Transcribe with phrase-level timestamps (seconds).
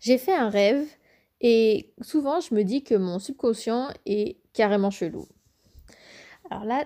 [0.00, 0.86] J'ai fait un rêve
[1.40, 5.26] et souvent je me dis que mon subconscient est carrément chelou.
[6.50, 6.84] Alors là,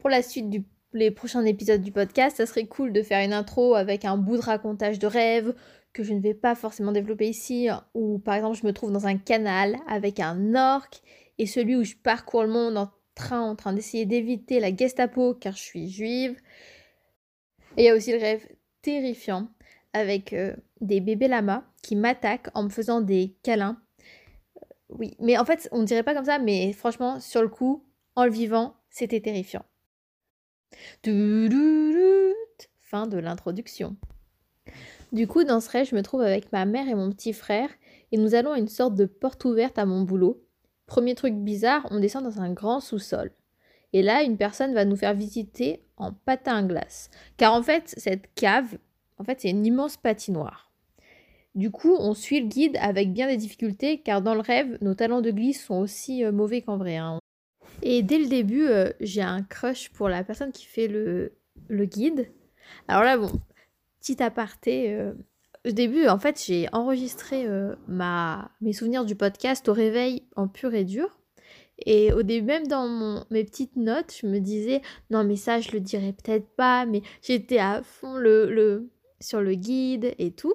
[0.00, 0.64] pour la suite du
[0.96, 4.36] les prochains épisodes du podcast, ça serait cool de faire une intro avec un bout
[4.36, 5.54] de racontage de rêve
[5.92, 9.06] que je ne vais pas forcément développer ici, ou par exemple je me trouve dans
[9.06, 11.00] un canal avec un orque
[11.38, 15.34] et celui où je parcours le monde en train, en train d'essayer d'éviter la Gestapo
[15.34, 16.36] car je suis juive.
[17.76, 18.46] Et il y a aussi le rêve
[18.82, 19.48] terrifiant
[19.96, 23.80] avec euh, des bébés lamas qui m'attaquent en me faisant des câlins.
[24.58, 27.82] Euh, oui, mais en fait, on dirait pas comme ça, mais franchement, sur le coup,
[28.14, 29.64] en le vivant, c'était terrifiant.
[32.80, 33.96] Fin de l'introduction.
[35.12, 37.70] Du coup, dans ce rêve, je me trouve avec ma mère et mon petit frère
[38.12, 40.42] et nous allons à une sorte de porte ouverte à mon boulot.
[40.86, 43.32] Premier truc bizarre, on descend dans un grand sous-sol.
[43.92, 47.10] Et là, une personne va nous faire visiter en patin à glace.
[47.38, 48.76] Car en fait, cette cave,
[49.18, 50.70] en fait, c'est une immense patinoire.
[51.54, 54.94] Du coup, on suit le guide avec bien des difficultés, car dans le rêve, nos
[54.94, 56.96] talents de glisse sont aussi euh, mauvais qu'en vrai.
[56.96, 57.18] Hein.
[57.82, 61.32] Et dès le début, euh, j'ai un crush pour la personne qui fait le,
[61.70, 62.30] guide.
[62.88, 63.32] Alors là, bon,
[64.00, 64.92] petit aparté.
[64.92, 65.14] Euh,
[65.66, 67.44] au début, en fait, j'ai enregistré
[67.88, 71.18] ma, mes souvenirs du podcast au réveil en pur et dur.
[71.84, 75.72] Et au début, même dans mes petites notes, je me disais, non, mais ça, je
[75.72, 78.88] le dirais peut-être pas, mais j'étais à fond le, le,
[79.20, 80.54] sur le guide et tout.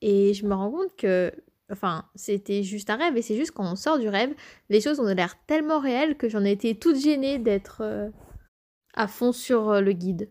[0.00, 1.32] Et je me rends compte que
[1.70, 4.34] Enfin, c'était juste un rêve, et c'est juste quand on sort du rêve,
[4.70, 8.08] les choses ont l'air tellement réelles que j'en ai été toute gênée d'être euh,
[8.94, 10.30] à fond sur euh, le guide.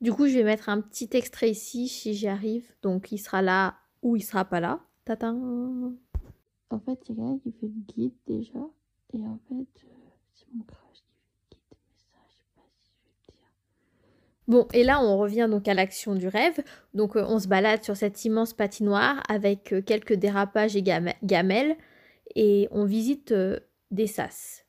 [0.00, 2.72] Du coup, je vais mettre un petit extrait ici si j'y arrive.
[2.82, 4.80] Donc, il sera là ou il sera pas là.
[5.04, 5.34] Tatin
[6.70, 8.60] En fait, il y a quelqu'un qui fait le guide déjà.
[9.14, 10.62] Et en fait, euh, c'est mon
[14.48, 16.58] Bon, et là, on revient donc à l'action du rêve.
[16.94, 21.76] Donc, euh, on se balade sur cette immense patinoire avec euh, quelques dérapages et gamelles
[22.34, 24.64] et on visite euh, des sas.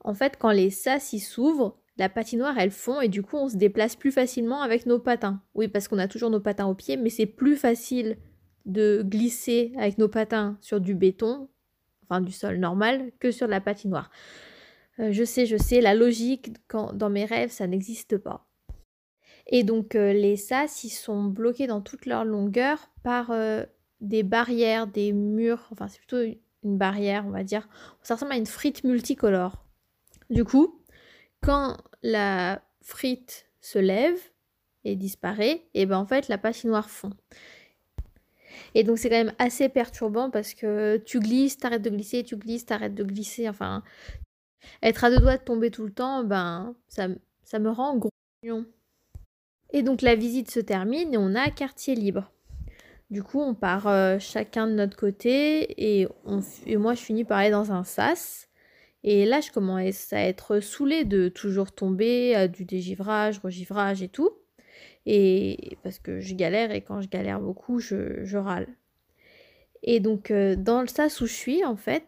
[0.00, 3.56] En fait, quand les sas s'ouvrent, la patinoire elle fond et du coup, on se
[3.56, 5.40] déplace plus facilement avec nos patins.
[5.54, 8.18] Oui, parce qu'on a toujours nos patins au pied, mais c'est plus facile
[8.66, 11.48] de glisser avec nos patins sur du béton,
[12.04, 14.10] enfin du sol normal, que sur la patinoire.
[14.98, 16.52] je sais, je sais, la logique
[16.92, 18.47] dans mes rêves, ça n'existe pas.
[19.48, 23.64] Et donc euh, les sas, ils sont bloqués dans toute leur longueur par euh,
[24.00, 26.22] des barrières, des murs, enfin c'est plutôt
[26.64, 27.68] une barrière, on va dire.
[28.02, 29.64] Ça ressemble à une frite multicolore.
[30.30, 30.82] Du coup,
[31.42, 34.18] quand la frite se lève
[34.84, 37.10] et disparaît, et ben en fait la patinoire fond.
[38.74, 42.36] Et donc c'est quand même assez perturbant parce que tu glisses, t'arrêtes de glisser, tu
[42.36, 43.82] glisses, t'arrêtes de glisser, enfin
[44.82, 47.08] être à deux doigts de tomber tout le temps, ben ça,
[47.44, 48.10] ça me rend gros.
[49.72, 52.30] Et donc la visite se termine et on a quartier libre.
[53.10, 56.06] Du coup, on part euh, chacun de notre côté et,
[56.76, 58.48] moi je finis par aller dans un sas.
[59.04, 64.08] Et là, je commence à être saoulée de toujours tomber à du dégivrage, regivrage et
[64.08, 64.30] tout.
[65.06, 68.66] Et parce que je galère et quand je galère beaucoup, je, râle.
[69.82, 72.04] Et donc, euh, dans le sas où je suis, en fait,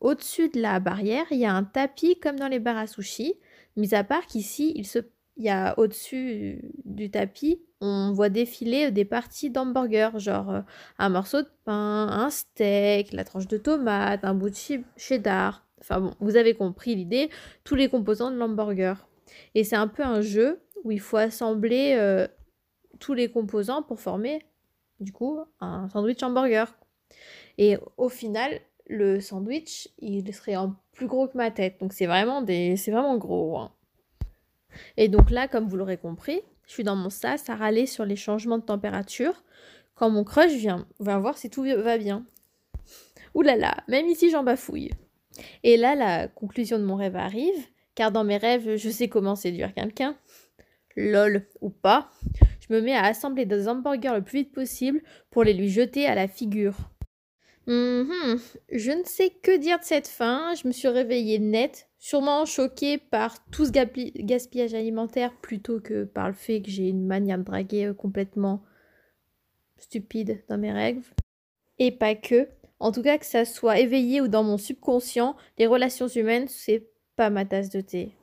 [0.00, 3.34] au-dessus de la barrière, il y a un tapis comme dans les bars à sushi,
[3.76, 4.98] mis à part qu'ici, il se
[5.36, 10.60] il y a au-dessus du tapis, on voit défiler des parties d'hamburger, genre euh,
[10.98, 15.66] un morceau de pain, un steak, la tranche de tomate, un bout de cheddar.
[15.80, 17.28] Enfin bon, vous avez compris l'idée,
[17.64, 19.08] tous les composants de l'hamburger.
[19.54, 22.28] Et c'est un peu un jeu où il faut assembler euh,
[23.00, 24.44] tous les composants pour former,
[25.00, 26.72] du coup, un sandwich hamburger.
[27.58, 30.54] Et au final, le sandwich, il serait
[30.92, 31.80] plus gros que ma tête.
[31.80, 32.76] Donc c'est vraiment, des...
[32.86, 33.58] vraiment gros.
[33.58, 33.72] Hein.
[34.96, 38.04] Et donc là, comme vous l'aurez compris, je suis dans mon sas à râler sur
[38.04, 39.42] les changements de température
[39.94, 40.86] quand mon crush vient.
[40.98, 42.24] Va voir si tout va bien.
[43.34, 44.90] Ouh là là, même ici j'en bafouille.
[45.62, 49.36] Et là, la conclusion de mon rêve arrive, car dans mes rêves, je sais comment
[49.36, 50.16] séduire quelqu'un.
[50.96, 52.10] Lol ou pas,
[52.60, 56.06] je me mets à assembler des hamburgers le plus vite possible pour les lui jeter
[56.06, 56.76] à la figure.
[57.66, 58.40] Mhm.
[58.72, 60.54] Je ne sais que dire de cette fin.
[60.54, 66.28] Je me suis réveillée nette, sûrement choquée par tout ce gaspillage alimentaire plutôt que par
[66.28, 68.62] le fait que j'ai une manière de draguer euh, complètement
[69.78, 71.12] stupide dans mes rêves.
[71.78, 72.48] Et pas que.
[72.80, 76.88] En tout cas, que ça soit éveillé ou dans mon subconscient, les relations humaines, c'est
[77.14, 78.16] pas ma tasse de thé.